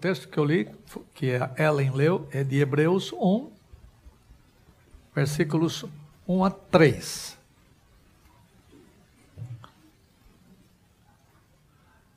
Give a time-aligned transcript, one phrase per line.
[0.00, 0.66] Texto que eu li,
[1.14, 3.50] que a Ellen leu, é de Hebreus 1,
[5.14, 5.84] versículos
[6.26, 7.36] 1 a 3.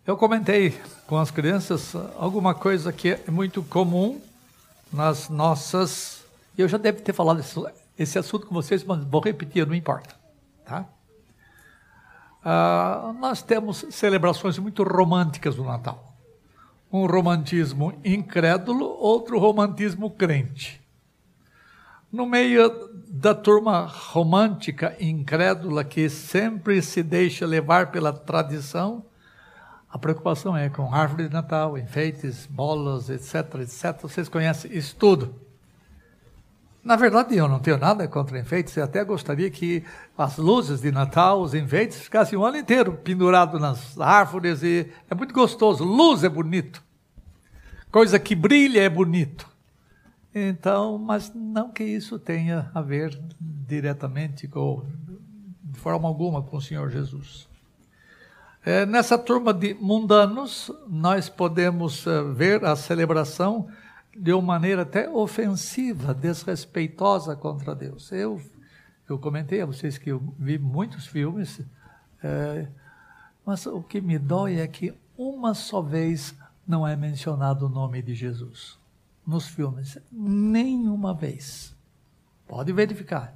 [0.08, 4.22] Eu comentei com as crianças alguma coisa que é muito comum
[4.92, 6.24] nas nossas.
[6.58, 7.62] Eu já devo ter falado esse,
[8.00, 10.16] esse assunto com vocês, mas vou repetir, não importa.
[10.64, 10.86] Tá?
[12.46, 16.13] Ah, nós temos celebrações muito românticas do Natal.
[16.94, 20.80] Um romantismo incrédulo, outro romantismo crente.
[22.12, 22.70] No meio
[23.10, 29.04] da turma romântica incrédula que sempre se deixa levar pela tradição,
[29.90, 34.00] a preocupação é com árvore de Natal, enfeites, bolas, etc, etc.
[34.00, 35.43] Vocês conhecem isso tudo.
[36.84, 39.86] Na verdade, eu não tenho nada contra enfeites, eu até gostaria que
[40.18, 45.16] as luzes de Natal, os enfeites, ficassem o ano inteiro pendurados nas árvores e é
[45.16, 45.86] muito gostoso.
[45.86, 46.84] Luz é bonito.
[47.90, 49.50] Coisa que brilha é bonito.
[50.36, 54.84] Então, mas não que isso tenha a ver diretamente com,
[55.64, 57.48] de forma alguma, com o Senhor Jesus.
[58.66, 63.68] É, nessa turma de mundanos, nós podemos uh, ver a celebração
[64.16, 68.12] de uma maneira até ofensiva, desrespeitosa contra Deus.
[68.12, 68.42] Eu,
[69.10, 71.62] eu comentei a vocês que eu vi muitos filmes,
[72.24, 72.68] é,
[73.46, 76.36] mas o que me dói é que uma só vez
[76.68, 78.78] não é mencionado o nome de Jesus
[79.26, 79.98] nos filmes.
[80.12, 81.76] Nenhuma vez.
[82.48, 83.36] Pode verificar.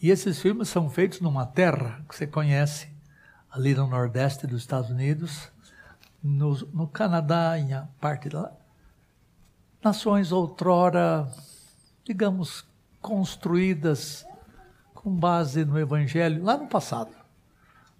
[0.00, 2.88] E esses filmes são feitos numa terra que você conhece,
[3.50, 5.50] ali no nordeste dos Estados Unidos,
[6.22, 7.70] no, no Canadá, em
[8.00, 8.52] parte lá.
[9.82, 11.30] Nações outrora,
[12.04, 12.64] digamos,
[13.00, 14.26] construídas
[14.92, 17.14] com base no Evangelho, lá no passado,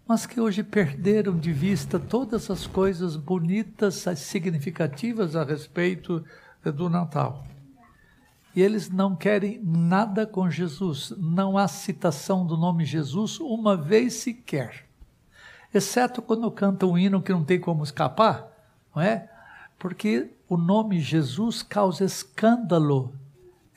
[0.06, 6.25] mas que hoje perderam de vista todas as coisas bonitas, as significativas a respeito
[6.64, 7.47] do Natal.
[8.56, 11.12] E eles não querem nada com Jesus.
[11.16, 14.84] Não há citação do nome Jesus uma vez sequer.
[15.72, 18.48] Exceto quando canta um hino que não tem como escapar,
[18.92, 19.31] não é?
[19.78, 23.12] Porque o nome Jesus causa escândalo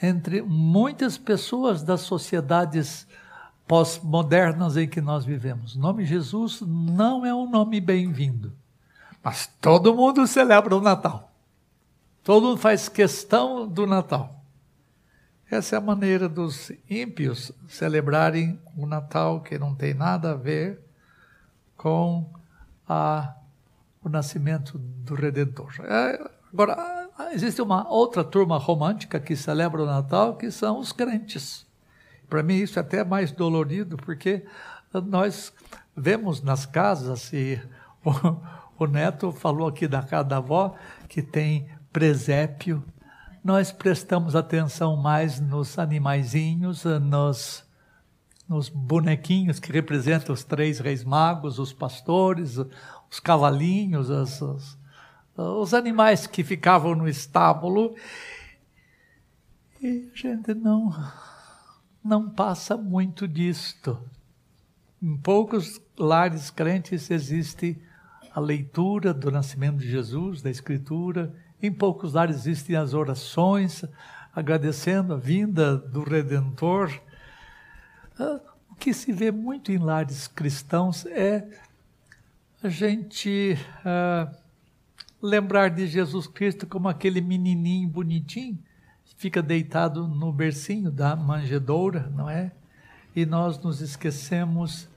[0.01, 3.07] entre muitas pessoas das sociedades
[3.67, 5.75] pós-modernas em que nós vivemos.
[5.75, 8.51] O nome Jesus não é um nome bem-vindo.
[9.23, 11.31] Mas todo mundo celebra o Natal.
[12.23, 14.43] Todo mundo faz questão do Natal.
[15.49, 20.79] Essa é a maneira dos ímpios celebrarem o Natal, que não tem nada a ver
[21.75, 22.29] com
[22.87, 23.35] a,
[24.03, 25.73] o nascimento do Redentor.
[25.81, 31.65] É, agora, existe uma outra turma romântica que celebra o Natal, que são os crentes.
[32.29, 34.45] Para mim, isso é até mais dolorido, porque
[35.05, 35.53] nós
[35.95, 37.61] vemos nas casas, e
[38.03, 40.75] o, o neto falou aqui da casa da avó,
[41.07, 42.83] que tem presépio,
[43.43, 47.63] nós prestamos atenção mais nos animaizinhos, nos,
[48.47, 52.57] nos bonequinhos que representam os três reis magos, os pastores,
[53.11, 54.77] os cavalinhos, os, os,
[55.35, 57.93] os animais que ficavam no estábulo.
[59.81, 60.95] E a gente não,
[62.01, 63.99] não passa muito disto.
[65.01, 67.77] Em poucos lares crentes existe
[68.33, 73.83] a leitura do nascimento de Jesus, da Escritura, em poucos lares existem as orações,
[74.33, 76.97] agradecendo a vinda do Redentor.
[78.17, 78.39] Ah,
[78.69, 81.45] o que se vê muito em lares cristãos é
[82.63, 84.35] a gente uh,
[85.21, 88.57] lembrar de Jesus Cristo como aquele menininho bonitinho,
[89.17, 92.51] fica deitado no bercinho da manjedoura, não é?
[93.15, 94.87] E nós nos esquecemos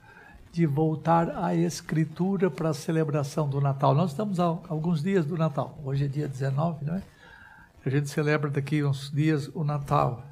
[0.51, 3.93] de voltar à Escritura para a celebração do Natal.
[3.93, 5.77] Nós estamos há alguns dias do Natal.
[5.83, 7.03] Hoje é dia 19, não é?
[7.85, 10.25] A gente celebra daqui uns dias o Natal.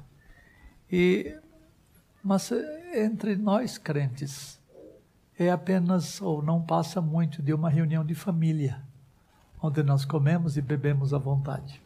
[0.90, 1.36] E,
[2.22, 2.50] mas
[2.94, 4.58] entre nós crentes,
[5.38, 8.82] é apenas ou não passa muito de uma reunião de família,
[9.60, 11.82] onde nós comemos e bebemos à vontade.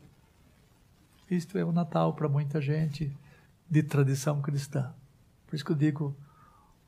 [1.30, 3.14] Isto é o Natal para muita gente
[3.68, 4.92] de tradição cristã.
[5.46, 6.16] Por isso que eu digo,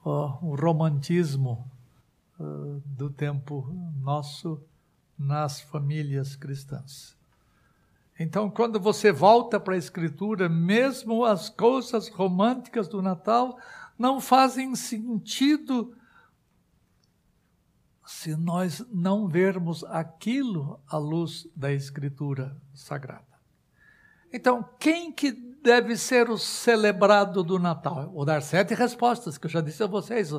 [0.04, 1.66] o romantismo
[2.38, 3.68] uh, do tempo
[4.02, 4.60] nosso
[5.18, 7.14] nas famílias cristãs.
[8.18, 13.58] Então, quando você volta para a Escritura, mesmo as coisas românticas do Natal
[13.98, 15.94] não fazem sentido
[18.10, 23.24] se nós não vermos aquilo à luz da Escritura Sagrada.
[24.32, 25.30] Então, quem que
[25.62, 28.10] deve ser o celebrado do Natal?
[28.10, 30.32] vou dar sete respostas, que eu já disse a vocês.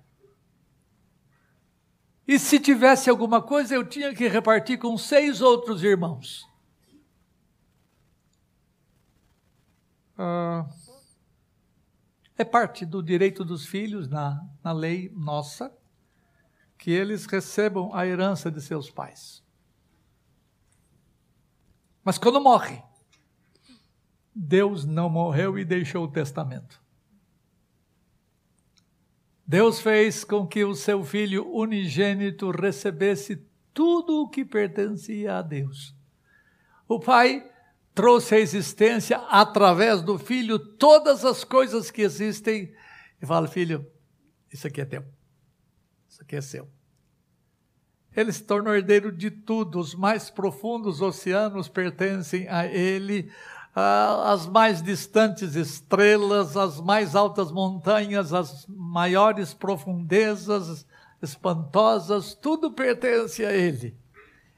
[2.27, 6.47] E se tivesse alguma coisa, eu tinha que repartir com seis outros irmãos.
[10.17, 10.69] Ah,
[12.37, 15.77] é parte do direito dos filhos na, na lei nossa
[16.77, 19.43] que eles recebam a herança de seus pais.
[22.05, 22.83] Mas quando morre,
[24.41, 26.81] Deus não morreu e deixou o testamento.
[29.45, 33.45] Deus fez com que o seu filho unigênito recebesse
[33.75, 35.93] tudo o que pertencia a Deus.
[36.87, 37.51] O pai
[37.93, 42.73] trouxe à existência através do filho todas as coisas que existem
[43.21, 43.91] e fala: Filho,
[44.53, 45.05] isso aqui é teu,
[46.09, 46.69] isso aqui é seu.
[48.15, 53.31] Ele se tornou herdeiro de tudo, os mais profundos oceanos pertencem a ele,
[54.25, 60.87] as mais distantes estrelas, as mais altas montanhas, as maiores profundezas
[61.23, 63.97] espantosas, tudo pertence a Ele.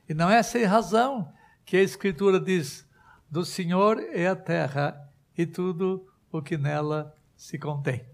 [0.08, 1.32] E não é sem razão
[1.64, 2.86] que a Escritura diz:
[3.30, 8.04] do Senhor é a terra e tudo o que nela se contém.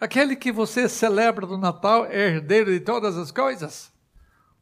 [0.00, 3.92] Aquele que você celebra no Natal é herdeiro de todas as coisas?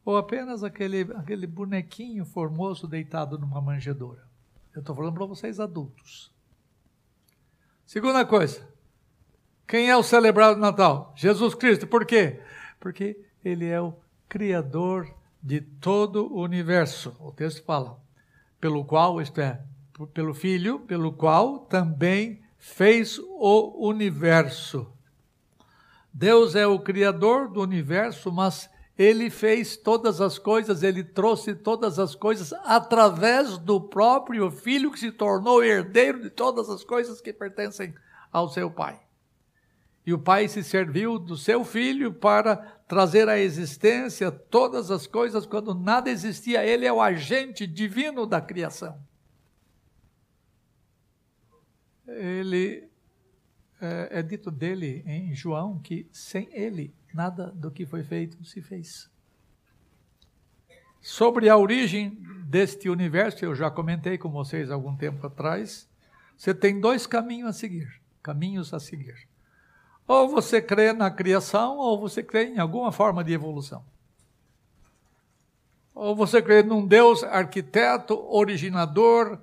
[0.07, 4.25] Ou apenas aquele, aquele bonequinho formoso deitado numa manjedoura.
[4.73, 6.31] Eu estou falando para vocês adultos.
[7.85, 8.65] Segunda coisa,
[9.67, 11.11] quem é o celebrado do Natal?
[11.13, 11.85] Jesus Cristo.
[11.85, 12.39] Por quê?
[12.79, 13.95] Porque ele é o
[14.29, 15.13] Criador
[15.43, 17.13] de todo o universo.
[17.19, 17.99] O texto fala,
[18.61, 19.61] pelo qual, isto é,
[20.13, 24.89] pelo Filho, pelo qual também fez o universo.
[26.13, 31.99] Deus é o Criador do universo, mas ele fez todas as coisas, ele trouxe todas
[31.99, 37.31] as coisas através do próprio filho que se tornou herdeiro de todas as coisas que
[37.31, 37.93] pertencem
[38.31, 38.99] ao seu pai.
[40.03, 42.55] E o pai se serviu do seu filho para
[42.87, 46.65] trazer à existência todas as coisas quando nada existia.
[46.65, 48.97] Ele é o agente divino da criação.
[52.07, 52.89] Ele
[53.81, 58.61] é, é dito dele em João que sem ele nada do que foi feito se
[58.61, 59.09] fez.
[61.01, 65.87] Sobre a origem deste universo, eu já comentei com vocês algum tempo atrás,
[66.35, 69.27] você tem dois caminhos a seguir, caminhos a seguir.
[70.07, 73.83] Ou você crê na criação, ou você crê em alguma forma de evolução.
[75.93, 79.39] Ou você crê num Deus arquiteto, originador,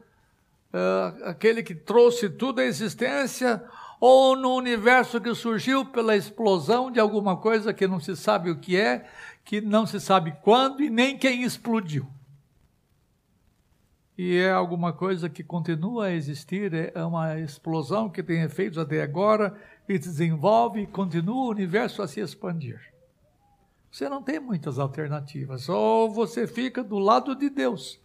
[0.72, 3.62] uh, aquele que trouxe tudo à existência,
[4.00, 8.58] ou no universo que surgiu pela explosão de alguma coisa que não se sabe o
[8.58, 9.06] que é,
[9.44, 12.06] que não se sabe quando e nem quem explodiu.
[14.16, 19.02] E é alguma coisa que continua a existir, é uma explosão que tem efeitos até
[19.02, 19.54] agora
[19.88, 22.94] e desenvolve e continua o universo a se expandir.
[23.94, 25.68] Você não tem muitas alternativas.
[25.68, 28.00] Ou você fica do lado de Deus,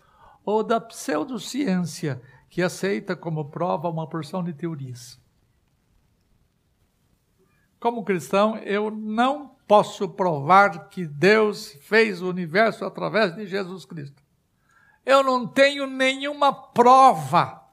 [0.45, 5.18] ou da pseudociência, que aceita como prova uma porção de teorias.
[7.79, 14.21] Como cristão, eu não posso provar que Deus fez o universo através de Jesus Cristo.
[15.05, 17.63] Eu não tenho nenhuma prova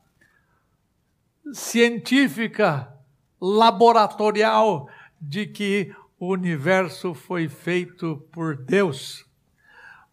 [1.53, 2.93] científica,
[3.41, 4.89] laboratorial,
[5.21, 9.27] de que o universo foi feito por Deus.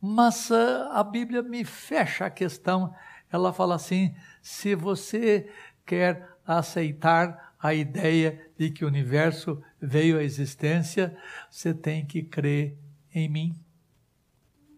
[0.02, 2.94] Mas uh, a Bíblia me fecha a questão.
[3.32, 5.50] Ela fala assim: se você
[5.86, 11.18] quer aceitar a ideia de que o universo veio à existência,
[11.50, 12.78] você tem que crer
[13.16, 13.56] em mim.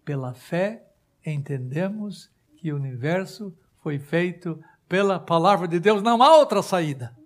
[0.05, 0.85] Pela fé,
[1.25, 7.17] entendemos que o universo foi feito pela palavra de Deus, não há outra saída.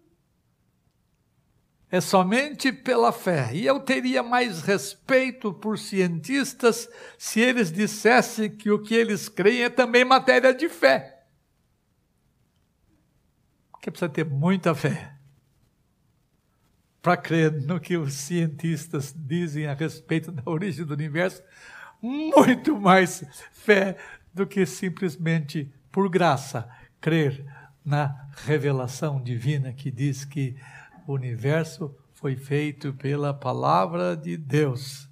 [1.92, 3.54] É somente pela fé.
[3.54, 6.88] E eu teria mais respeito por cientistas
[7.18, 11.26] se eles dissessem que o que eles creem é também matéria de fé.
[13.72, 15.19] Porque precisa ter muita fé
[17.10, 21.42] para crer no que os cientistas dizem a respeito da origem do universo,
[22.00, 23.98] muito mais fé
[24.32, 26.70] do que simplesmente, por graça,
[27.02, 27.44] crer
[27.84, 30.56] na revelação divina que diz que
[31.08, 35.10] o universo foi feito pela palavra de Deus.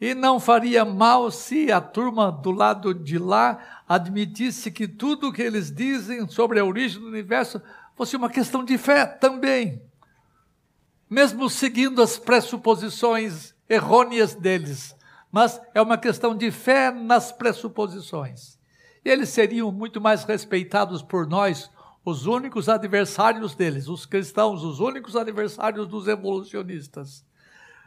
[0.00, 5.32] E não faria mal se a turma do lado de lá admitisse que tudo o
[5.34, 7.60] que eles dizem sobre a origem do universo
[7.94, 9.87] fosse uma questão de fé também.
[11.08, 14.94] Mesmo seguindo as pressuposições errôneas deles,
[15.30, 18.58] mas é uma questão de fé nas pressuposições.
[19.04, 21.70] Eles seriam muito mais respeitados por nós,
[22.04, 27.24] os únicos adversários deles, os cristãos, os únicos adversários dos evolucionistas,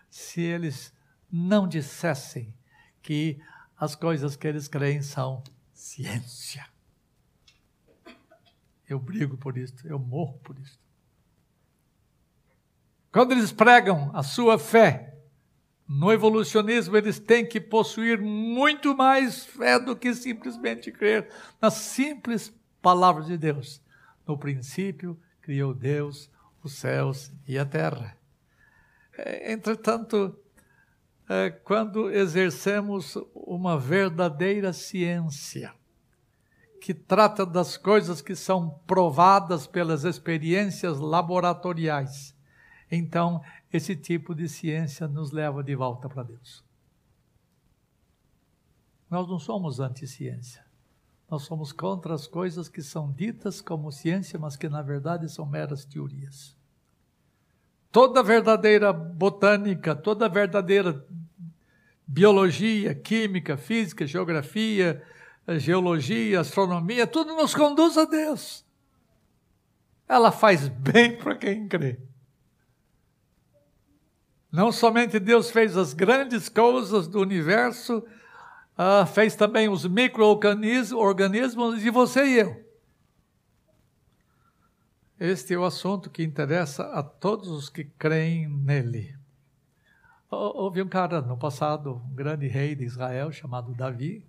[0.09, 0.93] se eles
[1.31, 2.53] não dissessem
[3.01, 3.39] que
[3.77, 6.65] as coisas que eles creem são ciência.
[8.87, 10.79] Eu brigo por isso, eu morro por isso.
[13.11, 15.17] Quando eles pregam a sua fé
[15.87, 21.29] no evolucionismo, eles têm que possuir muito mais fé do que simplesmente crer
[21.61, 23.81] nas simples palavras de Deus.
[24.25, 26.29] No princípio, criou Deus
[26.63, 28.17] os céus e a terra.
[29.17, 30.33] É, entretanto,
[31.27, 35.73] é, quando exercemos uma verdadeira ciência,
[36.79, 42.33] que trata das coisas que são provadas pelas experiências laboratoriais,
[42.91, 46.63] então esse tipo de ciência nos leva de volta para Deus.
[49.09, 50.63] Nós não somos anti-ciência.
[51.29, 55.45] Nós somos contra as coisas que são ditas como ciência, mas que na verdade são
[55.45, 56.57] meras teorias.
[57.89, 61.05] Toda verdadeira botânica, toda verdadeira
[62.05, 65.01] biologia, química, física, geografia,
[65.57, 68.65] geologia, astronomia, tudo nos conduz a Deus.
[70.07, 71.97] Ela faz bem para quem crê.
[74.51, 78.03] Não somente Deus fez as grandes coisas do universo,
[78.77, 82.71] uh, fez também os micro-organismos e você e eu.
[85.17, 89.15] Este é o assunto que interessa a todos os que creem nele.
[90.29, 94.25] Houve um cara no passado, um grande rei de Israel chamado Davi.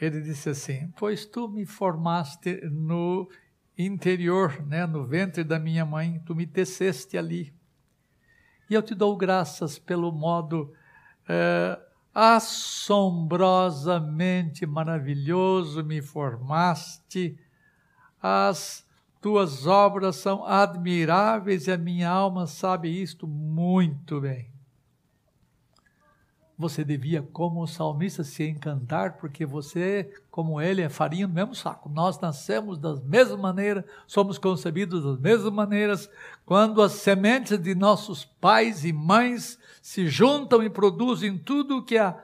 [0.00, 3.28] Ele disse assim: Pois tu me formaste no
[3.76, 7.52] interior, né, no ventre da minha mãe, tu me teceste ali.
[8.68, 10.72] E eu te dou graças pelo modo
[11.28, 11.78] é,
[12.14, 17.38] assombrosamente maravilhoso me formaste.
[18.20, 18.84] As
[19.20, 24.55] tuas obras são admiráveis e a minha alma sabe isto muito bem
[26.58, 31.54] você devia, como o salmista, se encantar, porque você, como ele, é farinha do mesmo
[31.54, 31.88] saco.
[31.88, 36.10] Nós nascemos da mesma maneira, somos concebidos das mesmas maneiras.
[36.46, 42.14] Quando as sementes de nossos pais e mães se juntam e produzem tudo que é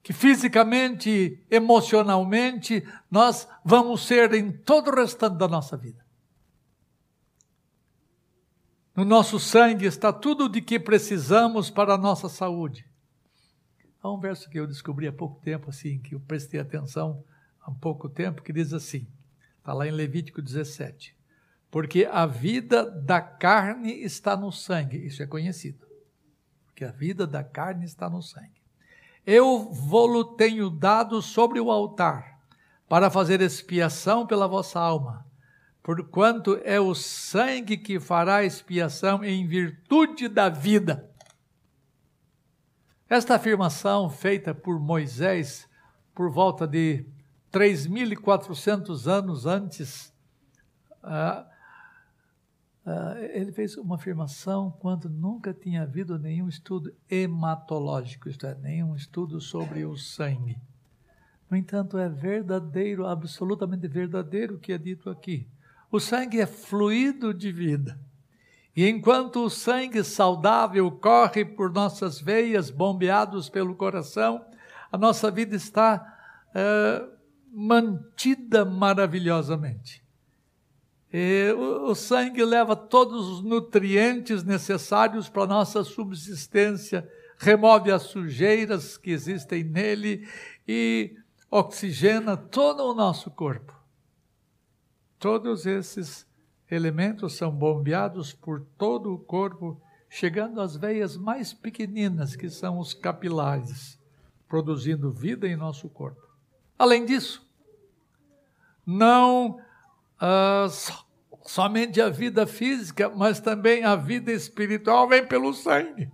[0.00, 6.04] que fisicamente, emocionalmente, nós vamos ser em todo o restante da nossa vida.
[8.94, 12.86] No nosso sangue está tudo de que precisamos para a nossa saúde.
[14.04, 17.24] Há um verso que eu descobri há pouco tempo, assim, que eu prestei atenção
[17.62, 19.06] há pouco tempo, que diz assim,
[19.56, 21.16] está lá em Levítico 17.
[21.70, 25.86] Porque a vida da carne está no sangue, isso é conhecido.
[26.66, 28.60] Porque a vida da carne está no sangue.
[29.24, 32.42] Eu vou-lo tenho dado sobre o altar,
[32.86, 35.26] para fazer expiação pela vossa alma,
[35.82, 41.10] porquanto é o sangue que fará expiação em virtude da vida.
[43.08, 45.68] Esta afirmação, feita por Moisés
[46.14, 47.04] por volta de
[47.52, 50.12] 3.400 anos antes,
[51.02, 51.44] uh,
[52.86, 58.96] uh, ele fez uma afirmação quando nunca tinha havido nenhum estudo hematológico, isto é, nenhum
[58.96, 60.56] estudo sobre o sangue.
[61.50, 65.46] No entanto, é verdadeiro, absolutamente verdadeiro o que é dito aqui.
[65.92, 68.00] O sangue é fluido de vida.
[68.76, 74.44] E enquanto o sangue saudável corre por nossas veias, bombeados pelo coração,
[74.90, 76.04] a nossa vida está
[76.54, 77.06] é,
[77.52, 80.04] mantida maravilhosamente.
[81.12, 88.02] E o, o sangue leva todos os nutrientes necessários para a nossa subsistência, remove as
[88.02, 90.28] sujeiras que existem nele
[90.66, 91.16] e
[91.48, 93.72] oxigena todo o nosso corpo.
[95.20, 96.26] Todos esses
[96.70, 102.94] elementos são bombeados por todo o corpo, chegando às veias mais pequeninas, que são os
[102.94, 103.98] capilares,
[104.48, 106.22] produzindo vida em nosso corpo.
[106.78, 107.46] Além disso,
[108.86, 109.58] não
[110.20, 111.02] uh,
[111.44, 116.10] somente a vida física, mas também a vida espiritual vem pelo sangue.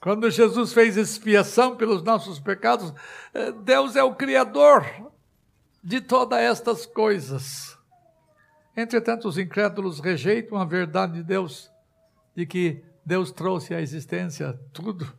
[0.00, 2.92] Quando Jesus fez expiação pelos nossos pecados,
[3.32, 5.11] eh, Deus é o Criador
[5.82, 7.76] de todas estas coisas.
[8.76, 11.70] Entretanto, os incrédulos rejeitam a verdade de Deus,
[12.34, 15.12] de que Deus trouxe à existência tudo.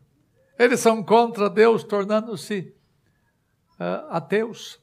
[0.58, 2.74] Eles são contra Deus, tornando-se
[3.80, 4.82] uh, ateus.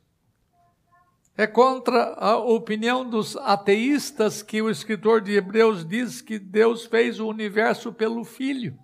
[1.36, 7.18] É contra a opinião dos ateístas que o escritor de Hebreus diz que Deus fez
[7.18, 8.78] o universo pelo Filho.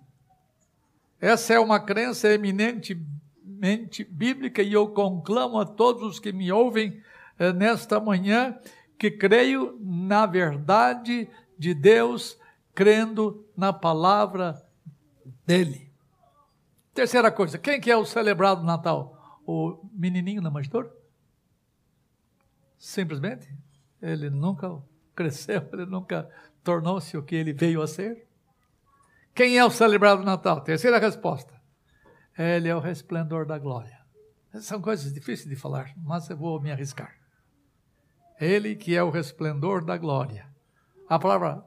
[1.21, 2.27] Essa é uma crença
[3.57, 7.01] eminentemente bíblica e eu conclamo a todos os que me ouvem
[7.39, 8.57] eh, nesta manhã
[8.97, 12.39] que creio na verdade de Deus,
[12.73, 14.61] crendo na palavra
[15.45, 15.91] dele.
[16.93, 19.39] Terceira coisa, quem que é o celebrado Natal?
[19.45, 20.91] O menininho na manjedoura?
[22.77, 23.47] Simplesmente,
[24.01, 24.81] ele nunca
[25.15, 26.29] cresceu, ele nunca
[26.63, 28.27] tornou-se o que ele veio a ser.
[29.33, 30.61] Quem é o celebrado Natal?
[30.61, 31.56] Terceira resposta.
[32.37, 33.97] Ele é o resplendor da glória.
[34.61, 37.15] São coisas difíceis de falar, mas eu vou me arriscar.
[38.39, 40.47] Ele que é o resplendor da glória.
[41.09, 41.63] A palavra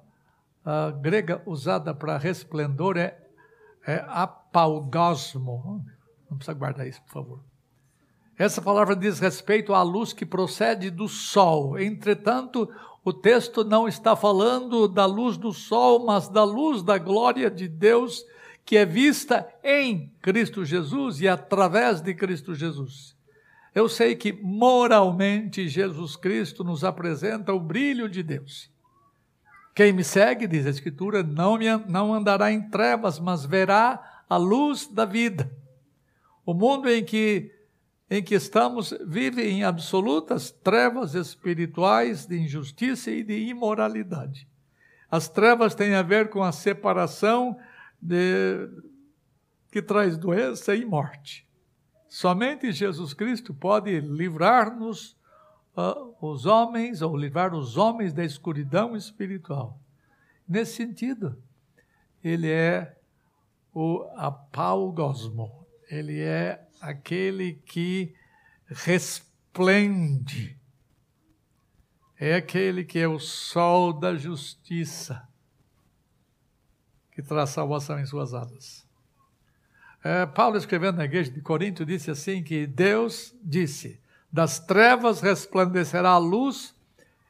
[0.64, 3.18] uh, grega usada para resplendor é,
[3.86, 5.84] é apalgosmo.
[6.30, 7.40] Não precisa guardar isso, por favor.
[8.38, 11.78] Essa palavra diz respeito à luz que procede do sol.
[11.78, 12.70] Entretanto,
[13.04, 17.68] o texto não está falando da luz do sol, mas da luz da glória de
[17.68, 18.24] Deus
[18.70, 23.16] que é vista em Cristo Jesus e através de Cristo Jesus.
[23.74, 28.70] Eu sei que moralmente Jesus Cristo nos apresenta o brilho de Deus.
[29.74, 34.36] Quem me segue, diz a Escritura, não, me, não andará em trevas, mas verá a
[34.36, 35.50] luz da vida.
[36.46, 37.52] O mundo em que
[38.08, 44.46] em que estamos vive em absolutas trevas espirituais de injustiça e de imoralidade.
[45.10, 47.58] As trevas têm a ver com a separação
[48.00, 48.68] de,
[49.70, 51.48] que traz doença e morte.
[52.08, 55.16] Somente Jesus Cristo pode livrar-nos,
[55.76, 59.80] uh, os homens, ou livrar os homens da escuridão espiritual.
[60.48, 61.40] Nesse sentido,
[62.22, 62.96] ele é
[63.72, 68.12] o apalgosmo, ele é aquele que
[68.66, 70.58] resplende.
[72.18, 75.26] É aquele que é o sol da justiça,
[77.12, 78.86] que traz salvação em suas asas.
[80.02, 84.00] É, Paulo, escrevendo na igreja de Corinto, disse assim: que Deus disse:
[84.32, 86.74] das trevas resplandecerá a luz,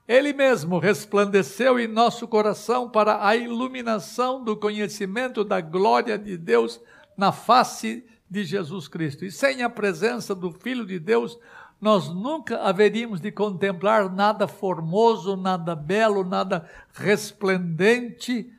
[0.06, 6.80] Ele mesmo resplandeceu em nosso coração para a iluminação do conhecimento da glória de Deus
[7.16, 9.24] na face de Jesus Cristo.
[9.24, 11.36] E sem a presença do Filho de Deus,
[11.80, 18.52] nós nunca haveríamos de contemplar nada formoso, nada belo, nada resplendente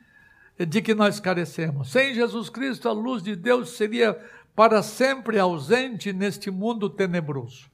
[0.64, 1.90] de que nós carecemos.
[1.90, 4.18] Sem Jesus Cristo, a luz de Deus seria
[4.54, 7.70] para sempre ausente neste mundo tenebroso.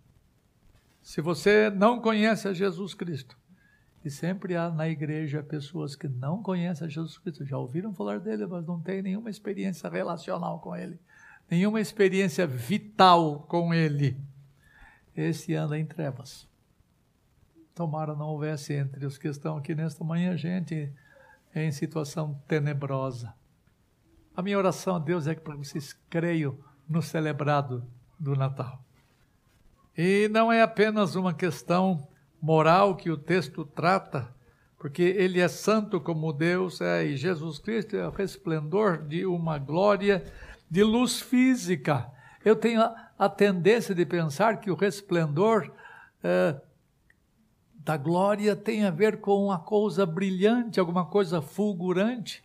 [1.02, 3.36] Se você não conhece a Jesus Cristo,
[4.04, 8.20] e sempre há na igreja pessoas que não conhecem a Jesus Cristo, já ouviram falar
[8.20, 10.98] dele, mas não têm nenhuma experiência relacional com ele
[11.50, 14.16] nenhuma experiência vital com Ele,
[15.16, 16.46] esse anda em trevas.
[17.74, 20.92] Tomara não houvesse entre os que estão aqui nesta manhã gente
[21.62, 23.34] em situação tenebrosa.
[24.36, 27.84] A minha oração a Deus é que vocês creiam no celebrado
[28.18, 28.82] do Natal.
[29.96, 32.06] E não é apenas uma questão
[32.40, 34.32] moral que o texto trata,
[34.78, 39.58] porque ele é santo como Deus é, e Jesus Cristo é o resplendor de uma
[39.58, 40.24] glória
[40.70, 42.08] de luz física.
[42.44, 45.72] Eu tenho a, a tendência de pensar que o resplendor
[46.22, 46.60] é,
[47.88, 52.44] da glória tem a ver com uma coisa brilhante, alguma coisa fulgurante.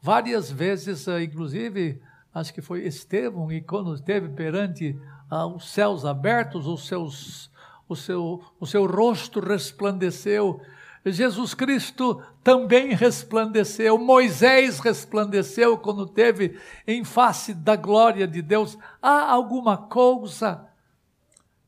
[0.00, 2.00] Várias vezes, eh, inclusive,
[2.32, 4.96] acho que foi Estevão, e quando esteve perante
[5.30, 7.50] ah, os céus abertos, os seus,
[7.86, 10.58] o, seu, o seu rosto resplandeceu
[11.04, 18.78] Jesus Cristo também resplandeceu, Moisés resplandeceu quando teve em face da glória de Deus.
[19.00, 20.66] Há alguma coisa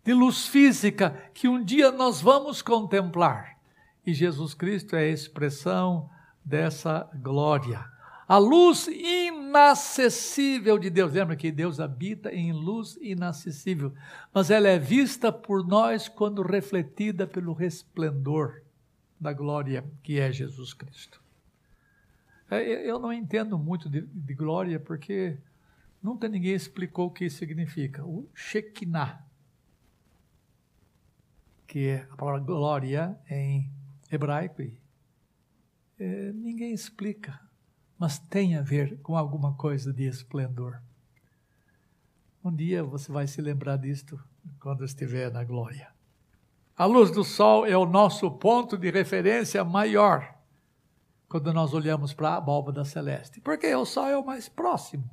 [0.05, 3.59] de luz física que um dia nós vamos contemplar.
[4.07, 6.09] E Jesus Cristo é a expressão
[6.45, 7.85] dessa glória.
[8.27, 11.13] A luz inacessível de Deus.
[11.13, 13.93] Lembra que Deus habita em luz inacessível,
[14.33, 18.63] mas ela é vista por nós quando refletida pelo resplendor
[19.21, 21.21] da glória que é Jesus Cristo.
[22.51, 25.37] É, eu não entendo muito de, de glória porque
[26.03, 28.05] nunca ninguém explicou o que significa.
[28.05, 29.30] O Shekinah.
[31.71, 33.71] Que é a palavra glória em
[34.11, 34.77] hebraico, e,
[36.01, 37.39] é, ninguém explica,
[37.97, 40.83] mas tem a ver com alguma coisa de esplendor.
[42.45, 44.21] Um dia você vai se lembrar disto
[44.59, 45.93] quando estiver na glória.
[46.77, 50.35] A luz do sol é o nosso ponto de referência maior
[51.29, 55.09] quando nós olhamos para a abóbada celeste, porque o sol é o mais próximo.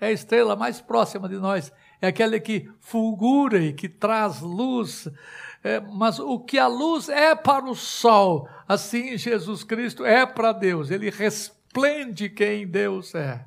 [0.00, 5.08] É a estrela mais próxima de nós, é aquela que fulgura e que traz luz.
[5.62, 10.52] É, mas o que a luz é para o sol, assim Jesus Cristo é para
[10.52, 10.90] Deus.
[10.90, 13.44] Ele resplende quem Deus é.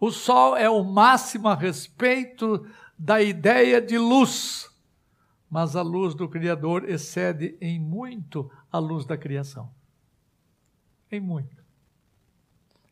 [0.00, 2.66] O sol é o máximo a respeito
[2.98, 4.70] da ideia de luz,
[5.50, 9.72] mas a luz do Criador excede em muito a luz da criação.
[11.10, 11.62] Em muito.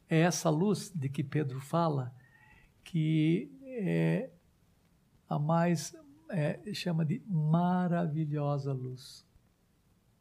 [0.09, 2.13] É essa luz de que Pedro fala
[2.83, 4.31] que é
[5.31, 5.97] a mais
[6.29, 9.25] é, chama de maravilhosa luz.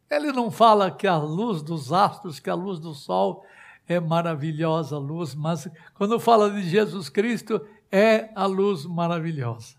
[0.09, 3.43] Ele não fala que a luz dos astros, que a luz do sol
[3.87, 7.59] é maravilhosa luz, mas quando fala de Jesus Cristo,
[7.91, 9.75] é a luz maravilhosa.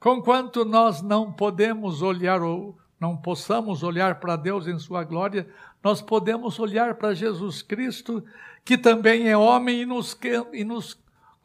[0.00, 5.48] Conquanto nós não podemos olhar ou não possamos olhar para Deus em sua glória,
[5.82, 8.24] nós podemos olhar para Jesus Cristo,
[8.64, 10.16] que também é homem e nos,
[10.52, 10.98] e nos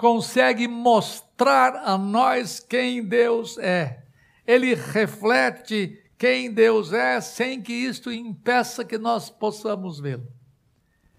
[0.03, 4.03] consegue mostrar a nós quem Deus é.
[4.45, 10.27] Ele reflete quem Deus é sem que isto impeça que nós possamos vê-lo.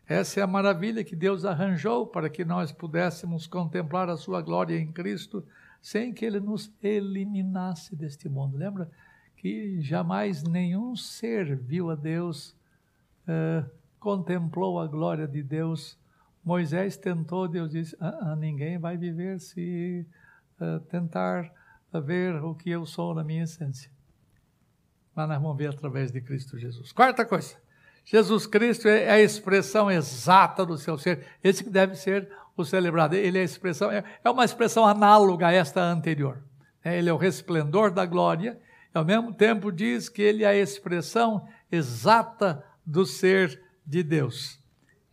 [0.06, 4.78] Essa é a maravilha que Deus arranjou para que nós pudéssemos contemplar a sua glória
[4.78, 5.42] em Cristo
[5.80, 8.58] sem que ele nos eliminasse deste mundo.
[8.58, 8.90] Lembra
[9.38, 12.54] que jamais nenhum ser viu a Deus,
[13.26, 13.64] uh,
[13.98, 15.96] contemplou a glória de Deus.
[16.44, 20.06] Moisés tentou, Deus disse: ah, ah, ninguém vai viver se
[20.60, 21.50] uh, tentar
[22.04, 23.90] ver o que eu sou na minha essência.
[25.14, 26.92] Mas nós vamos ver através de Cristo Jesus.
[26.92, 27.56] Quarta coisa.
[28.04, 31.24] Jesus Cristo é a expressão exata do seu ser.
[31.42, 33.14] Esse que deve ser o celebrado.
[33.14, 36.42] Ele é expressão, é, é uma expressão análoga a esta anterior.
[36.84, 38.58] É, ele é o resplendor da glória,
[38.94, 44.60] e ao mesmo tempo diz que ele é a expressão exata do ser de Deus.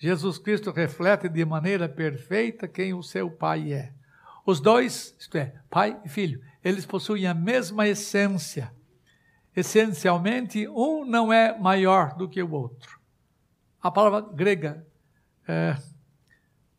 [0.02, 3.94] Jesus Cristo reflete de maneira perfeita quem o seu Pai é.
[4.44, 8.74] Os dois, isto é, Pai e Filho, eles possuem a mesma essência
[9.56, 13.00] essencialmente, um não é maior do que o outro.
[13.80, 14.84] A palavra grega,
[15.48, 15.78] é,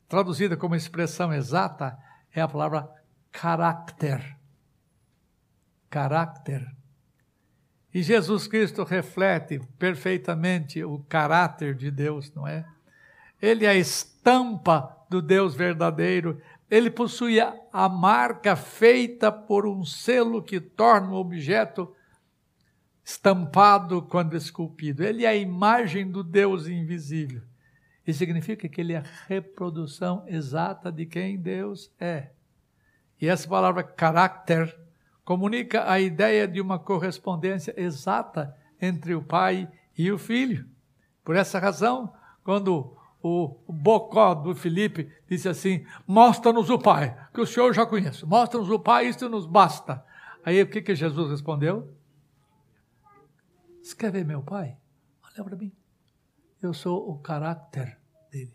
[0.08, 1.96] traduzida como expressão exata,
[2.32, 2.90] é a palavra
[3.30, 4.36] caráter.
[5.88, 6.66] Caráter.
[7.94, 12.66] E Jesus Cristo reflete perfeitamente o caráter de Deus, não é?
[13.42, 16.40] Ele é a estampa do Deus verdadeiro.
[16.70, 21.92] Ele possui a marca feita por um selo que torna o objeto
[23.04, 25.02] estampado quando esculpido.
[25.02, 27.42] Ele é a imagem do Deus invisível.
[28.06, 32.30] Isso significa que ele é a reprodução exata de quem Deus é.
[33.20, 34.74] E essa palavra caráter
[35.24, 40.66] comunica a ideia de uma correspondência exata entre o pai e o filho.
[41.24, 47.46] Por essa razão, quando o bocó do Felipe disse assim: Mostra-nos o Pai, que o
[47.46, 48.26] Senhor já conhece.
[48.26, 50.04] Mostra-nos o Pai, isso nos basta.
[50.44, 51.94] Aí o que, que Jesus respondeu?
[53.82, 54.76] Escreve meu pai?
[55.24, 55.72] Olha para mim.
[56.60, 57.98] Eu sou o caráter
[58.30, 58.54] dele.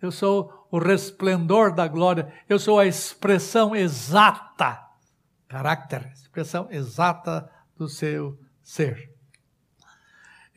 [0.00, 2.32] Eu sou o resplendor da glória.
[2.48, 4.86] Eu sou a expressão exata,
[5.48, 9.17] caráter, expressão exata do seu ser.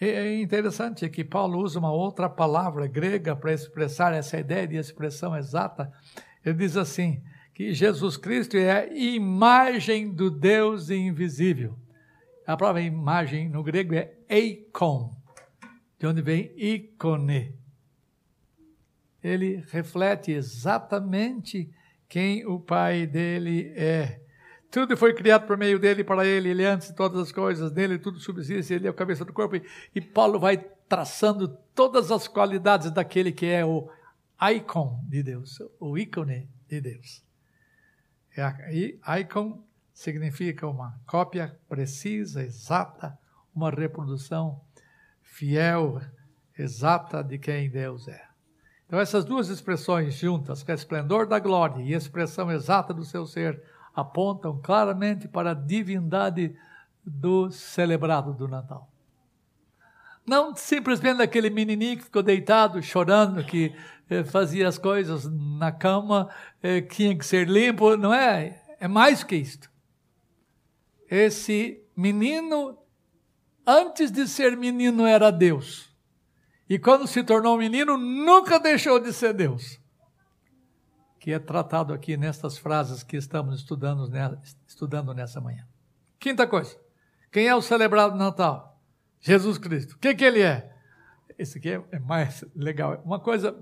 [0.03, 5.37] É interessante que Paulo usa uma outra palavra grega para expressar essa ideia de expressão
[5.37, 5.93] exata.
[6.43, 7.21] Ele diz assim:
[7.53, 11.77] que Jesus Cristo é a imagem do Deus invisível.
[12.47, 15.15] A palavra imagem no grego é eikon,
[15.99, 17.53] de onde vem ícone.
[19.23, 21.69] Ele reflete exatamente
[22.09, 24.20] quem o pai dele é.
[24.71, 27.99] Tudo foi criado por meio dele para ele, ele antes de todas as coisas, nele
[27.99, 29.57] tudo subsiste, ele é o cabeça do corpo.
[29.57, 30.57] E, e Paulo vai
[30.87, 33.89] traçando todas as qualidades daquele que é o
[34.55, 37.21] icon de Deus, o ícone de Deus.
[38.35, 39.61] É, icon
[39.93, 43.17] significa uma cópia precisa, exata,
[43.53, 44.61] uma reprodução
[45.21, 46.01] fiel,
[46.57, 48.21] exata de quem Deus é.
[48.87, 53.25] Então, essas duas expressões juntas, que é esplendor da glória e expressão exata do seu
[53.25, 53.61] ser,
[53.95, 56.55] apontam claramente para a divindade
[57.05, 58.89] do celebrado do Natal.
[60.25, 63.75] Não simplesmente aquele menininho que ficou deitado, chorando, que
[64.09, 65.27] eh, fazia as coisas
[65.57, 66.29] na cama,
[66.61, 68.61] eh, tinha que ser limpo, não é?
[68.79, 69.71] É mais que isto
[71.11, 72.77] esse menino
[73.67, 75.93] antes de ser menino era Deus.
[76.69, 79.77] E quando se tornou menino, nunca deixou de ser Deus.
[81.21, 84.09] Que é tratado aqui nestas frases que estamos estudando,
[84.67, 85.67] estudando nessa manhã.
[86.19, 86.75] Quinta coisa.
[87.31, 88.81] Quem é o celebrado Natal?
[89.19, 89.91] Jesus Cristo.
[89.91, 90.75] O que, que ele é?
[91.37, 92.99] Esse aqui é, é mais legal.
[93.05, 93.55] Uma coisa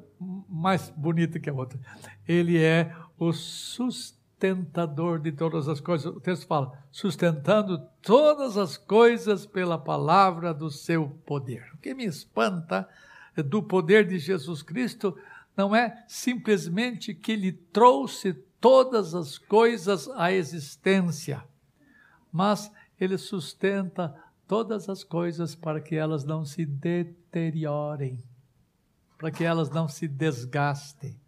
[0.48, 1.78] mais bonita que a outra.
[2.26, 6.06] Ele é o sustentador de todas as coisas.
[6.16, 11.70] O texto fala: sustentando todas as coisas pela palavra do seu poder.
[11.74, 12.88] O que me espanta
[13.36, 15.14] do poder de Jesus Cristo
[15.60, 21.44] não é simplesmente que ele trouxe todas as coisas à existência,
[22.32, 24.16] mas ele sustenta
[24.48, 28.24] todas as coisas para que elas não se deteriorem,
[29.18, 31.20] para que elas não se desgastem.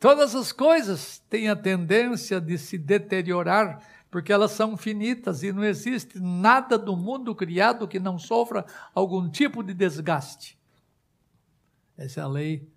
[0.00, 5.62] Todas as coisas têm a tendência de se deteriorar, porque elas são finitas e não
[5.62, 10.58] existe nada do mundo criado que não sofra algum tipo de desgaste.
[11.96, 12.68] Essa é a lei,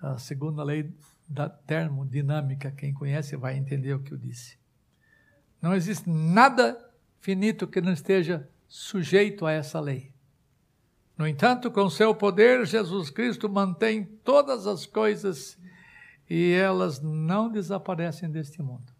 [0.00, 0.92] a segunda lei
[1.28, 2.70] da termodinâmica.
[2.70, 4.58] Quem conhece vai entender o que eu disse.
[5.60, 6.78] Não existe nada
[7.20, 10.12] finito que não esteja sujeito a essa lei.
[11.16, 15.58] No entanto, com seu poder, Jesus Cristo mantém todas as coisas
[16.30, 18.92] e elas não desaparecem deste mundo.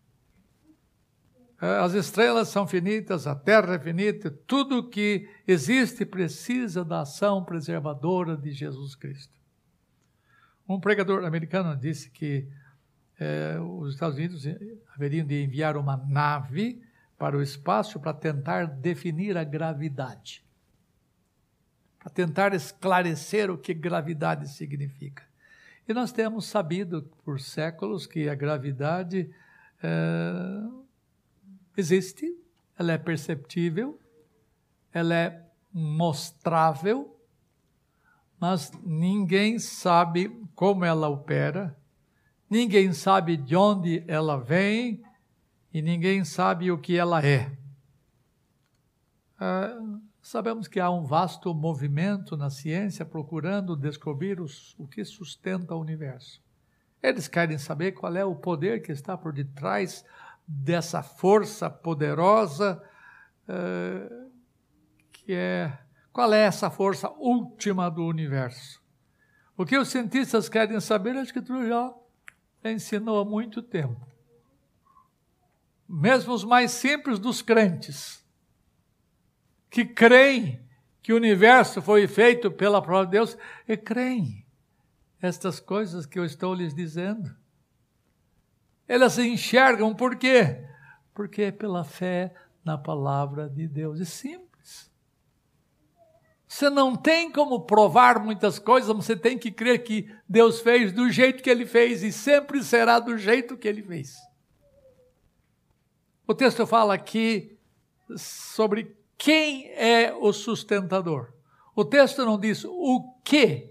[1.61, 8.37] As estrelas são finitas, a terra é finita, tudo que existe precisa da ação preservadora
[8.37, 9.38] de Jesus Cristo.
[10.69, 12.47] Um pregador americano disse que
[13.19, 14.45] eh, os Estados Unidos
[14.95, 16.83] haveriam de enviar uma nave
[17.17, 20.45] para o espaço para tentar definir a gravidade,
[21.99, 25.27] para tentar esclarecer o que gravidade significa.
[25.89, 29.31] E nós temos sabido por séculos que a gravidade
[29.83, 29.89] é,
[31.77, 32.37] existe,
[32.79, 33.99] ela é perceptível,
[34.93, 37.19] ela é mostrável,
[38.39, 41.79] mas ninguém sabe como ela opera,
[42.51, 45.01] ninguém sabe de onde ela vem,
[45.73, 47.57] e ninguém sabe o que ela é.
[49.39, 49.79] Ah,
[50.21, 55.81] sabemos que há um vasto movimento na ciência procurando descobrir os, o que sustenta o
[55.81, 56.43] universo.
[57.01, 60.05] Eles querem saber qual é o poder que está por detrás
[60.45, 62.83] dessa força poderosa,
[63.49, 64.29] uh,
[65.13, 65.79] que é.
[66.13, 68.88] Qual é essa força última do universo?
[69.59, 71.95] O que os cientistas querem saber, a Escritura já
[72.73, 74.09] ensinou há muito tempo
[75.89, 78.23] mesmo os mais simples dos crentes,
[79.71, 80.61] que creem
[81.01, 84.45] que o universo foi feito pela palavra de Deus, e creem
[85.23, 87.35] estas coisas que eu estou lhes dizendo.
[88.87, 90.65] Elas enxergam por quê?
[91.15, 94.01] Porque é pela fé na palavra de Deus.
[94.01, 94.48] É simples.
[96.49, 101.11] Você não tem como provar muitas coisas, você tem que crer que Deus fez do
[101.11, 104.17] jeito que ele fez e sempre será do jeito que ele fez.
[106.27, 107.59] O texto fala aqui
[108.17, 111.35] sobre quem é o sustentador.
[111.77, 113.71] O texto não diz o que,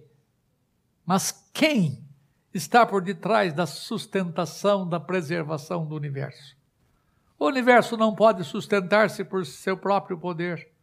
[1.03, 2.05] mas quem
[2.53, 6.55] está por detrás da sustentação, da preservação do universo.
[7.39, 10.76] O universo não pode sustentar-se por seu próprio poder,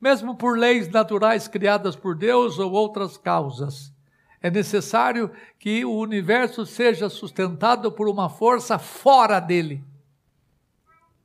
[0.00, 3.92] mesmo por leis naturais criadas por Deus ou outras causas.
[4.40, 9.84] É necessário que o universo seja sustentado por uma força fora dele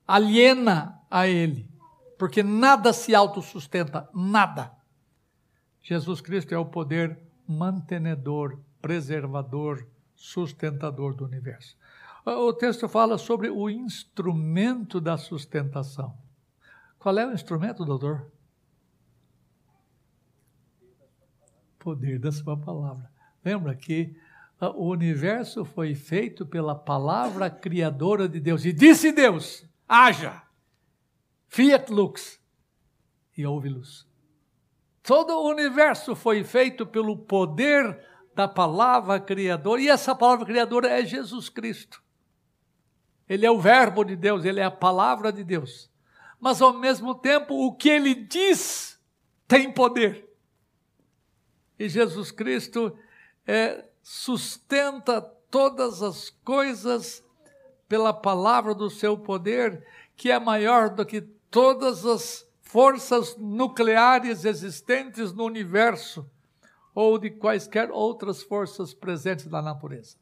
[0.08, 1.68] aliena a ele,
[2.18, 4.72] porque nada se autossustenta, nada.
[5.82, 11.78] Jesus Cristo é o poder mantenedor, preservador, sustentador do universo.
[12.26, 16.18] O texto fala sobre o instrumento da sustentação.
[16.98, 18.32] Qual é o instrumento, doutor?
[21.86, 23.08] Poder da sua palavra.
[23.44, 24.18] Lembra que
[24.60, 28.66] ah, o universo foi feito pela palavra criadora de Deus.
[28.66, 30.42] E disse Deus: haja,
[31.48, 32.42] fiat lux,
[33.38, 34.08] e houve luz.
[35.04, 41.06] Todo o universo foi feito pelo poder da palavra criadora, e essa palavra criadora é
[41.06, 42.02] Jesus Cristo.
[43.30, 45.88] Ele é o Verbo de Deus, ele é a palavra de Deus.
[46.40, 49.00] Mas ao mesmo tempo, o que ele diz
[49.48, 50.25] tem poder.
[51.78, 52.98] E Jesus Cristo
[53.46, 57.24] é, sustenta todas as coisas
[57.88, 59.86] pela palavra do seu poder,
[60.16, 66.30] que é maior do que todas as forças nucleares existentes no universo
[66.94, 70.18] ou de quaisquer outras forças presentes na natureza.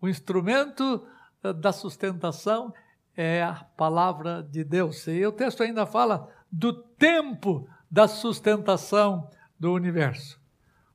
[0.00, 1.04] O instrumento
[1.42, 2.72] eh, da sustentação
[3.16, 5.06] é a palavra de Deus.
[5.08, 10.40] E o texto ainda fala do tempo da sustentação do universo.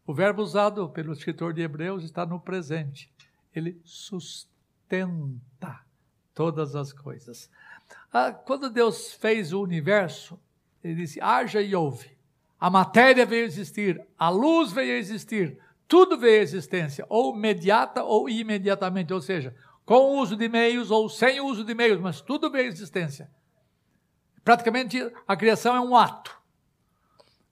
[0.06, 3.10] O verbo usado pelo escritor de Hebreus está no presente.
[3.56, 5.80] Ele sustenta
[6.34, 7.50] todas as coisas.
[8.12, 10.40] Ah, quando Deus fez o universo,
[10.84, 12.12] ele disse: haja e ouve.
[12.60, 18.30] A matéria veio existir, a luz veio existir, tudo veio à existência, ou imediata ou
[18.30, 19.54] imediatamente, ou seja,
[19.86, 22.68] com o uso de meios ou sem o uso de meios, mas tudo veio à
[22.70, 23.30] existência.
[24.46, 26.38] Praticamente a criação é um ato,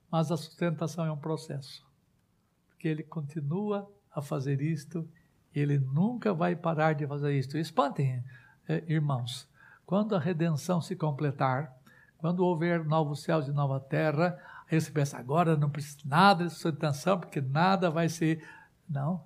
[0.09, 1.85] mas a sustentação é um processo.
[2.81, 5.07] Porque ele continua a fazer isto,
[5.53, 7.55] ele nunca vai parar de fazer isto.
[7.55, 8.23] Espantem,
[8.67, 9.47] eh, irmãos,
[9.85, 11.71] quando a redenção se completar,
[12.17, 14.35] quando houver novos céus e nova terra,
[14.67, 18.43] aí você pensa, agora não precisa nada de sustentação, porque nada vai ser.
[18.89, 19.23] Não.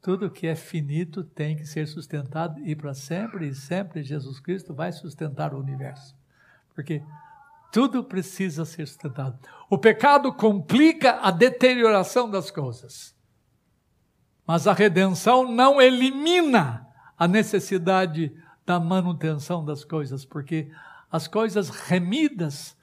[0.00, 4.72] Tudo que é finito tem que ser sustentado e para sempre e sempre Jesus Cristo
[4.72, 6.16] vai sustentar o universo.
[6.74, 7.02] Porque
[7.76, 9.38] tudo precisa ser sustentado.
[9.68, 13.14] O pecado complica a deterioração das coisas.
[14.46, 18.34] Mas a redenção não elimina a necessidade
[18.64, 20.72] da manutenção das coisas, porque
[21.12, 22.74] as coisas remidas,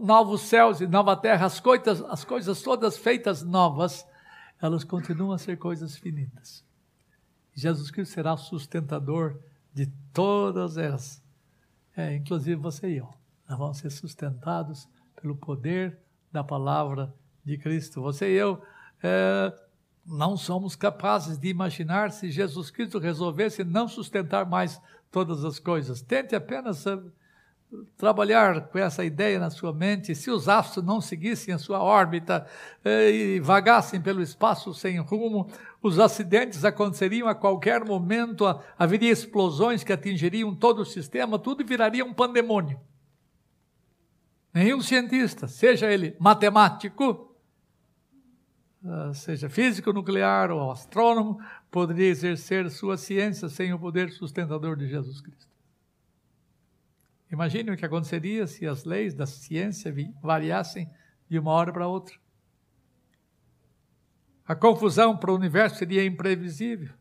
[0.00, 4.06] novos céus e nova terra, as coisas, as coisas todas feitas novas,
[4.60, 6.64] elas continuam a ser coisas finitas.
[7.52, 9.40] Jesus Cristo será sustentador
[9.74, 11.20] de todas elas.
[11.96, 13.21] É, inclusive você e eu.
[13.52, 14.88] Nós vamos ser sustentados
[15.20, 15.98] pelo poder
[16.32, 17.12] da palavra
[17.44, 18.00] de Cristo.
[18.00, 18.62] Você e eu
[19.02, 19.52] é,
[20.06, 26.00] não somos capazes de imaginar se Jesus Cristo resolvesse não sustentar mais todas as coisas.
[26.00, 26.86] Tente apenas
[27.98, 32.46] trabalhar com essa ideia na sua mente, se os astros não seguissem a sua órbita
[32.82, 35.46] eh, e vagassem pelo espaço sem rumo,
[35.82, 38.46] os acidentes aconteceriam a qualquer momento,
[38.78, 42.80] haveria explosões que atingiriam todo o sistema, tudo viraria um pandemônio.
[44.52, 47.34] Nenhum cientista, seja ele matemático,
[48.84, 54.88] ah, seja físico nuclear ou astrônomo, poderia exercer sua ciência sem o poder sustentador de
[54.88, 55.52] Jesus Cristo.
[57.30, 60.90] Imagine o que aconteceria se as leis da ciência variassem
[61.30, 62.14] de uma hora para outra.
[64.46, 66.92] A confusão para o universo seria imprevisível.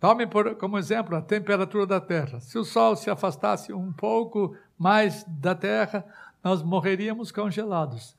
[0.00, 2.40] Tome por, como exemplo a temperatura da Terra.
[2.40, 6.04] Se o Sol se afastasse um pouco mais da Terra,
[6.46, 8.16] nós morreríamos congelados.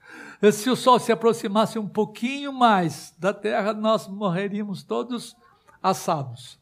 [0.51, 5.33] Se o Sol se aproximasse um pouquinho mais da Terra, nós morreríamos todos
[5.81, 6.59] assados.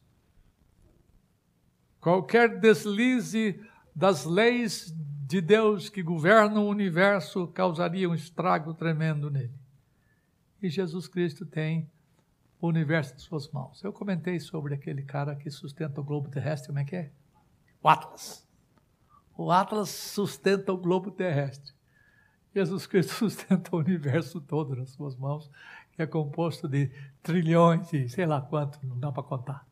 [1.99, 3.59] Qualquer deslize
[3.95, 4.93] das leis
[5.25, 9.59] de Deus que governam o universo causaria um estrago tremendo nele.
[10.61, 11.89] E Jesus Cristo tem
[12.61, 13.83] o universo em suas mãos.
[13.83, 17.11] Eu comentei sobre aquele cara que sustenta o globo terrestre, como é que é?
[17.81, 18.44] O Atlas.
[19.37, 21.73] O Atlas sustenta o globo terrestre.
[22.53, 25.51] Jesus Cristo sustenta o universo todo nas suas mãos,
[25.91, 26.89] que é composto de
[27.21, 29.67] trilhões e sei lá quanto, não dá para contar.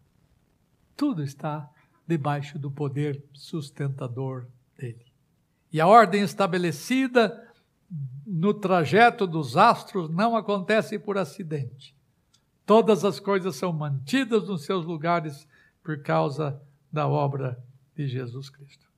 [0.96, 1.70] Tudo está
[2.06, 4.46] debaixo do poder sustentador
[4.78, 5.06] dele.
[5.72, 7.50] E a ordem estabelecida
[8.26, 11.96] no trajeto dos astros não acontece por acidente.
[12.66, 15.48] Todas as coisas são mantidas nos seus lugares
[15.82, 17.62] por causa da obra
[17.96, 18.93] de Jesus Cristo.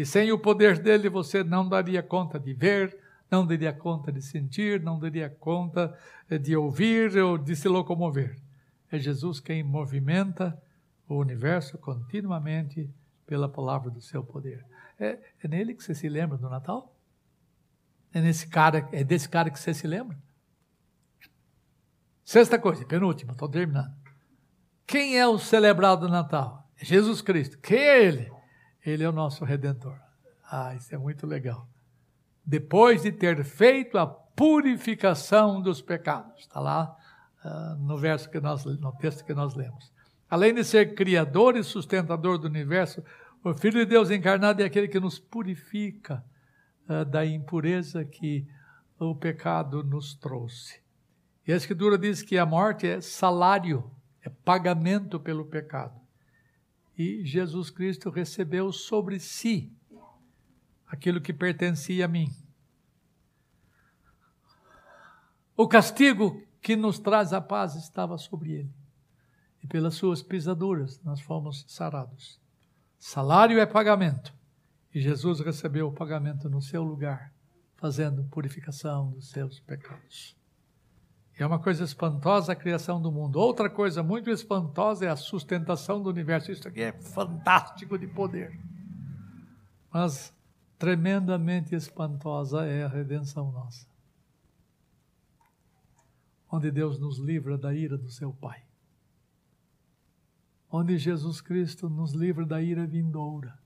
[0.00, 2.98] E sem o poder dele você não daria conta de ver,
[3.30, 5.94] não daria conta de sentir, não daria conta
[6.40, 8.34] de ouvir ou de se locomover.
[8.90, 10.58] É Jesus quem movimenta
[11.06, 12.88] o universo continuamente
[13.26, 14.64] pela palavra do seu poder.
[14.98, 16.96] É, é nele que você se lembra do Natal?
[18.10, 20.16] É, nesse cara, é desse cara que você se lembra?
[22.24, 23.94] Sexta coisa, penúltima, estou terminando.
[24.86, 26.66] Quem é o celebrado do Natal?
[26.80, 27.58] É Jesus Cristo.
[27.58, 28.39] Quem é ele?
[28.84, 29.98] Ele é o nosso Redentor.
[30.50, 31.68] Ah, isso é muito legal.
[32.44, 34.06] Depois de ter feito a
[34.40, 36.40] purificação dos pecados.
[36.40, 36.96] Está lá
[37.44, 39.92] uh, no verso que nós, no texto que nós lemos.
[40.30, 43.04] Além de ser criador e sustentador do universo,
[43.44, 46.24] o Filho de Deus encarnado é aquele que nos purifica
[46.88, 48.46] uh, da impureza que
[48.98, 50.80] o pecado nos trouxe.
[51.46, 53.90] E a Escritura diz que a morte é salário,
[54.22, 55.99] é pagamento pelo pecado.
[57.02, 59.72] E Jesus Cristo recebeu sobre si
[60.86, 62.30] aquilo que pertencia a mim.
[65.56, 68.74] O castigo que nos traz a paz estava sobre ele
[69.62, 72.38] e pelas suas pisaduras nós fomos sarados.
[72.98, 74.34] Salário é pagamento,
[74.94, 77.32] e Jesus recebeu o pagamento no seu lugar,
[77.76, 80.36] fazendo purificação dos seus pecados.
[81.42, 83.36] É uma coisa espantosa a criação do mundo.
[83.36, 86.52] Outra coisa muito espantosa é a sustentação do universo.
[86.52, 88.60] Isso aqui é fantástico de poder.
[89.90, 90.34] Mas
[90.78, 93.88] tremendamente espantosa é a redenção nossa.
[96.52, 98.62] onde Deus nos livra da ira do seu Pai.
[100.70, 103.58] Onde Jesus Cristo nos livra da ira vindoura.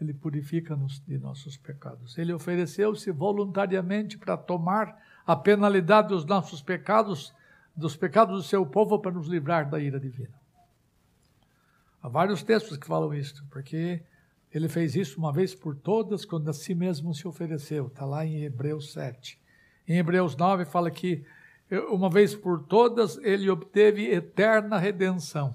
[0.00, 2.18] Ele purifica-nos de nossos pecados.
[2.18, 4.98] Ele ofereceu-se voluntariamente para tomar
[5.30, 7.32] a penalidade dos nossos pecados,
[7.76, 10.34] dos pecados do seu povo, para nos livrar da ira divina.
[12.02, 14.02] Há vários textos que falam isso, porque
[14.52, 17.86] ele fez isso uma vez por todas, quando a si mesmo se ofereceu.
[17.86, 19.40] Está lá em Hebreus 7.
[19.86, 21.24] Em Hebreus 9 fala que
[21.90, 25.54] uma vez por todas ele obteve eterna redenção.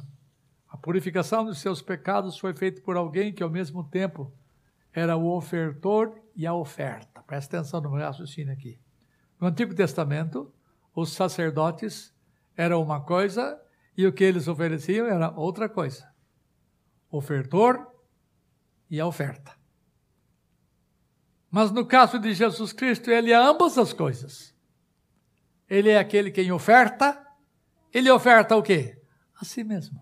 [0.70, 4.32] A purificação dos seus pecados foi feita por alguém que ao mesmo tempo
[4.94, 7.22] era o ofertor e a oferta.
[7.24, 8.80] Presta atenção no meu raciocínio aqui.
[9.40, 10.54] No Antigo Testamento,
[10.96, 12.14] os sacerdotes
[12.56, 13.60] eram uma coisa
[13.98, 16.10] e o que eles ofereciam era outra coisa.
[17.10, 17.92] Ofertor
[18.90, 19.54] e a oferta.
[21.50, 24.54] Mas no caso de Jesus Cristo, ele é ambas as coisas.
[25.70, 27.26] Ele é aquele quem oferta,
[27.94, 29.02] ele oferta o quê?
[29.40, 30.02] A si mesmo.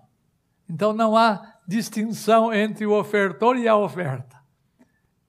[0.67, 4.41] Então não há distinção entre o ofertor e a oferta.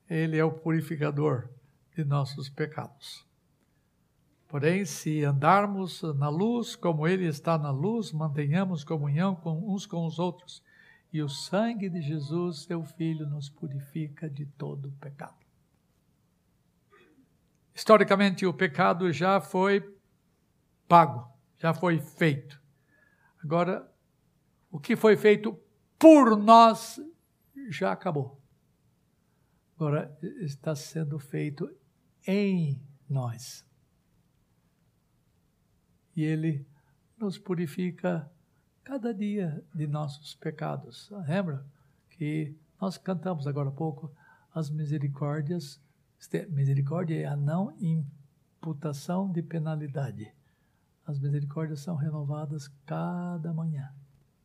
[0.09, 1.49] Ele é o purificador
[1.95, 3.25] de nossos pecados.
[4.47, 10.05] Porém, se andarmos na luz como Ele está na luz, mantenhamos comunhão com uns com
[10.05, 10.63] os outros,
[11.11, 15.45] e o sangue de Jesus, seu Filho, nos purifica de todo pecado.
[17.73, 19.83] Historicamente, o pecado já foi
[20.87, 21.27] pago,
[21.57, 22.61] já foi feito.
[23.43, 23.91] Agora,
[24.71, 25.59] o que foi feito
[25.97, 26.99] por nós
[27.69, 28.39] já acabou.
[29.75, 31.69] Agora está sendo feito
[32.25, 33.65] em nós.
[36.15, 36.65] E Ele
[37.17, 38.29] nos purifica
[38.83, 41.11] cada dia de nossos pecados.
[41.27, 41.65] Lembra
[42.11, 44.11] que nós cantamos agora há pouco
[44.53, 45.81] as misericórdias.
[46.49, 50.31] Misericórdia é a não imputação de penalidade.
[51.05, 53.91] As misericórdias são renovadas cada manhã.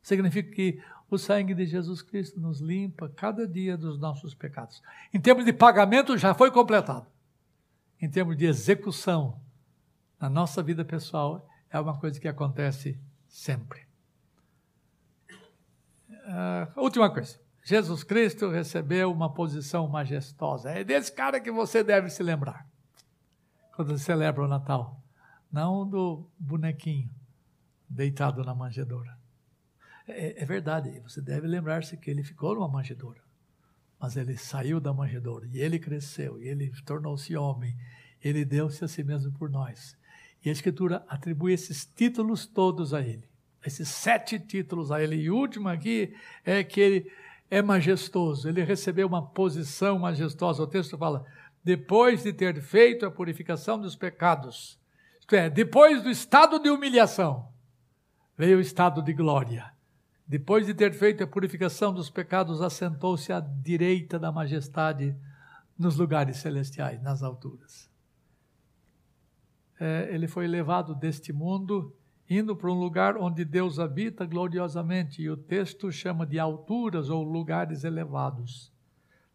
[0.01, 4.81] Significa que o sangue de Jesus Cristo nos limpa cada dia dos nossos pecados.
[5.13, 7.05] Em termos de pagamento, já foi completado.
[8.01, 9.39] Em termos de execução,
[10.19, 13.87] na nossa vida pessoal, é uma coisa que acontece sempre.
[16.09, 17.39] Uh, última coisa.
[17.63, 20.71] Jesus Cristo recebeu uma posição majestosa.
[20.71, 22.67] É desse cara que você deve se lembrar
[23.75, 25.01] quando celebra o Natal
[25.51, 27.09] não do bonequinho
[27.89, 29.17] deitado na manjedoura.
[30.07, 33.21] É, é verdade, você deve lembrar-se que ele ficou numa manjedoura,
[33.99, 37.77] mas ele saiu da manjedoura e ele cresceu, e ele tornou-se homem,
[38.21, 39.97] ele deu-se a si mesmo por nós.
[40.43, 43.29] E a Escritura atribui esses títulos todos a ele,
[43.65, 45.15] esses sete títulos a ele.
[45.15, 47.11] E o último aqui é que ele
[47.49, 50.63] é majestoso, ele recebeu uma posição majestosa.
[50.63, 51.25] O texto fala:
[51.63, 54.79] depois de ter feito a purificação dos pecados,
[55.19, 57.47] isto é, depois do estado de humilhação,
[58.37, 59.71] veio o estado de glória.
[60.25, 65.13] Depois de ter feito a purificação dos pecados, assentou-se à direita da majestade
[65.77, 67.90] nos lugares celestiais, nas alturas.
[69.83, 71.91] É, ele foi levado deste mundo,
[72.29, 77.23] indo para um lugar onde Deus habita gloriosamente, e o texto chama de alturas ou
[77.23, 78.71] lugares elevados.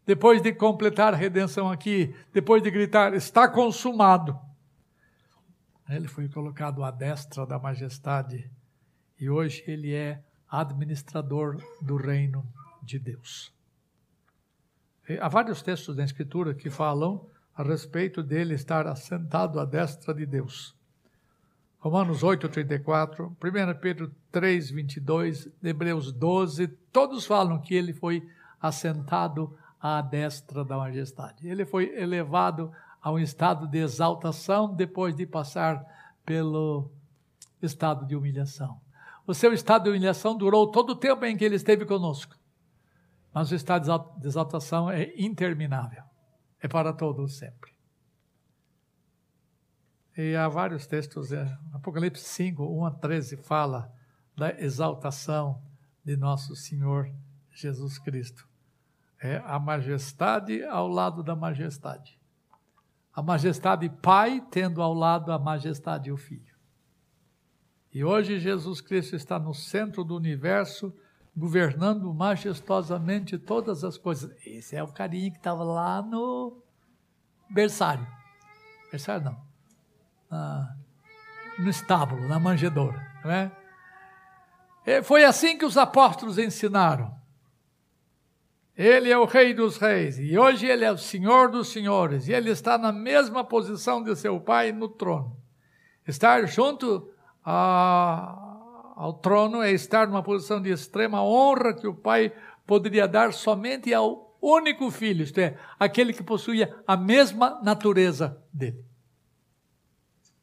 [0.05, 4.39] Depois de completar a redenção aqui, depois de gritar, está consumado,
[5.89, 8.49] ele foi colocado à destra da majestade
[9.19, 12.45] e hoje ele é administrador do reino
[12.81, 13.53] de Deus.
[15.19, 17.27] Há vários textos da Escritura que falam
[17.57, 20.75] a respeito dele estar assentado à destra de Deus.
[21.79, 28.27] Romanos 8, 34, 1 Pedro 3, 22, Hebreus 12, todos falam que ele foi
[28.61, 31.47] assentado à destra da majestade.
[31.47, 35.83] Ele foi elevado a um estado de exaltação depois de passar
[36.23, 36.91] pelo
[37.59, 38.79] estado de humilhação.
[39.25, 42.35] O seu estado de humilhação durou todo o tempo em que ele esteve conosco.
[43.33, 43.83] Mas o estado
[44.17, 46.06] de exaltação é interminável.
[46.67, 47.71] É para todos sempre.
[50.17, 53.89] E há vários textos, é, Apocalipse 5, 1 a 13, fala
[54.35, 55.63] da exaltação
[56.03, 57.09] de nosso Senhor
[57.51, 58.45] Jesus Cristo.
[59.21, 62.17] É a majestade ao lado da majestade
[63.17, 66.55] a majestade Pai, tendo ao lado a majestade o Filho.
[67.91, 70.93] E hoje Jesus Cristo está no centro do universo,
[71.37, 74.35] governando majestosamente todas as coisas.
[74.43, 76.63] Esse é o carinha que estava lá no
[77.47, 78.05] berçário.
[78.91, 79.37] Berçário não.
[80.31, 80.73] Ah,
[81.59, 82.99] no estábulo, na manjedoura.
[83.23, 83.51] Não é?
[84.83, 87.15] E foi assim que os apóstolos ensinaram.
[88.75, 92.33] Ele é o Rei dos Reis e hoje ele é o Senhor dos Senhores e
[92.33, 95.37] ele está na mesma posição de seu Pai no trono.
[96.07, 97.11] Estar junto
[97.43, 98.46] a,
[98.97, 102.35] ao trono é estar numa posição de extrema honra que o pai
[102.65, 108.83] poderia dar somente ao único filho, isto é, aquele que possuía a mesma natureza dele.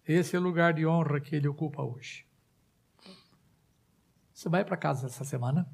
[0.07, 2.29] Esse é o lugar de honra que ele ocupa hoje.
[4.33, 5.69] Você vai para casa essa semana,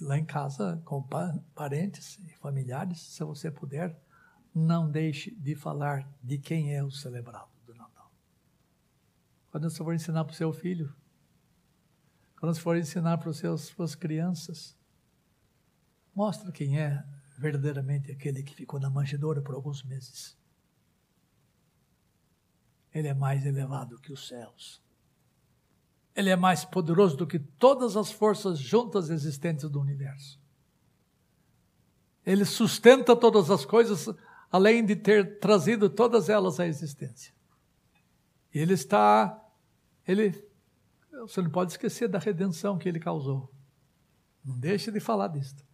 [0.00, 1.04] e lá em casa, com
[1.52, 4.00] parentes e familiares, se você puder,
[4.54, 8.08] não deixe de falar de quem é o celebrado do Natal.
[9.50, 10.94] Quando você for ensinar para o seu filho,
[12.44, 14.76] quando você for ensinar para as suas crianças,
[16.14, 17.02] mostra quem é
[17.38, 20.36] verdadeiramente aquele que ficou na manjedoura por alguns meses.
[22.92, 24.82] Ele é mais elevado que os céus.
[26.14, 30.38] Ele é mais poderoso do que todas as forças juntas existentes do universo.
[32.26, 34.06] Ele sustenta todas as coisas,
[34.52, 37.32] além de ter trazido todas elas à existência.
[38.52, 39.42] Ele está,
[40.06, 40.46] ele,
[41.28, 43.50] você não pode esquecer da redenção que ele causou.
[44.44, 45.64] Não deixe de falar disto.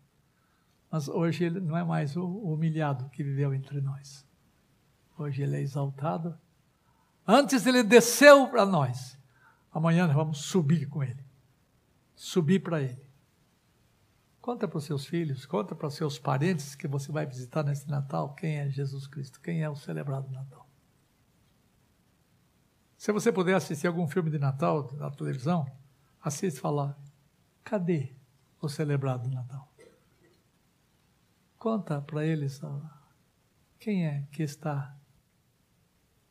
[0.90, 4.26] Mas hoje ele não é mais o humilhado que viveu entre nós.
[5.16, 6.38] Hoje ele é exaltado
[7.32, 9.16] Antes ele desceu para nós.
[9.72, 11.24] Amanhã nós vamos subir com ele.
[12.16, 13.08] Subir para ele.
[14.40, 17.88] Conta para os seus filhos, conta para os seus parentes que você vai visitar nesse
[17.88, 20.66] Natal quem é Jesus Cristo, quem é o celebrado Natal.
[23.00, 25.64] Se você puder assistir algum filme de Natal na televisão,
[26.20, 26.98] assiste e fala:
[27.64, 28.14] cadê
[28.60, 29.72] o celebrado Natal?
[31.56, 32.60] Conta para eles
[33.78, 34.94] quem é que está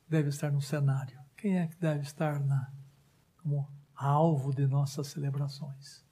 [0.08, 1.20] deve estar no cenário?
[1.36, 2.72] Quem é que deve estar na,
[3.42, 6.06] como alvo de nossas celebrações?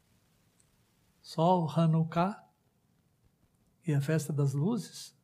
[1.22, 2.44] Só o Hanukkah
[3.86, 5.16] e a festa das luzes?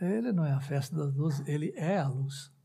[0.00, 2.56] Ele não é a festa das luzes, ele é a luz.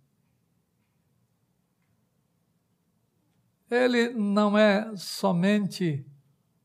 [3.74, 6.06] Ele não é somente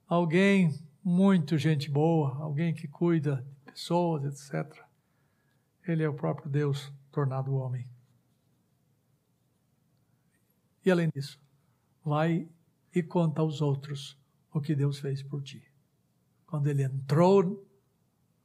[0.06, 4.84] alguém muito gente boa, alguém que cuida de pessoas, etc.
[5.86, 7.88] Ele é o próprio Deus tornado homem.
[10.84, 11.40] E além disso,
[12.04, 12.46] vai
[12.94, 14.18] e conta aos outros
[14.52, 15.62] o que Deus fez por ti.
[16.46, 17.66] Quando ele entrou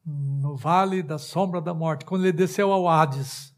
[0.06, 3.54] no vale da sombra da morte, quando ele desceu ao Hades,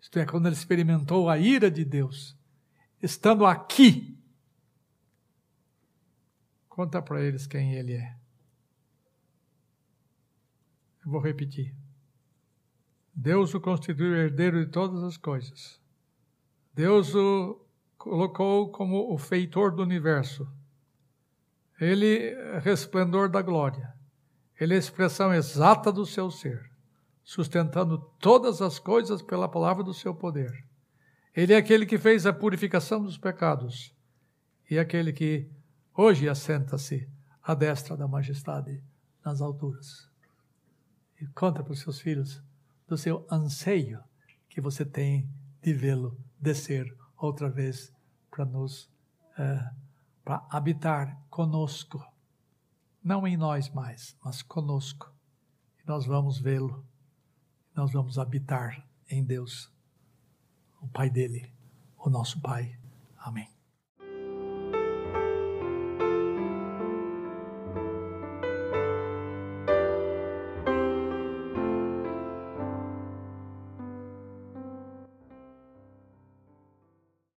[0.00, 2.36] isto é, quando ele experimentou a ira de Deus,
[3.04, 4.18] estando aqui,
[6.68, 8.16] conta para eles quem ele é.
[11.04, 11.74] Eu vou repetir.
[13.14, 15.80] Deus o constituiu herdeiro de todas as coisas.
[16.72, 17.60] Deus o
[17.98, 20.48] colocou como o feitor do universo.
[21.80, 23.94] Ele é resplendor da glória.
[24.58, 26.70] Ele é a expressão exata do seu ser,
[27.22, 30.64] sustentando todas as coisas pela palavra do seu poder.
[31.34, 33.94] Ele é aquele que fez a purificação dos pecados
[34.70, 35.50] e é aquele que
[35.94, 37.08] hoje assenta-se
[37.42, 38.82] à destra da majestade
[39.24, 40.08] nas alturas.
[41.20, 42.42] E conta para os seus filhos
[42.86, 44.02] do seu anseio
[44.48, 45.28] que você tem
[45.60, 47.92] de vê-lo descer outra vez
[48.30, 48.84] para nos
[49.38, 49.84] uh,
[50.24, 52.02] para habitar conosco,
[53.02, 55.12] não em nós mais, mas conosco.
[55.82, 56.84] E nós vamos vê-lo,
[57.74, 59.70] nós vamos habitar em Deus,
[60.84, 61.50] o Pai dele,
[61.98, 62.78] o nosso Pai.
[63.18, 63.53] Amém.